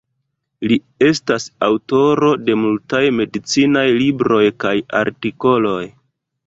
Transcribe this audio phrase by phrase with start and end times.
[0.69, 0.77] Li
[1.07, 5.81] estas aŭtoro de multaj medicinaj libroj kaj artikoloj.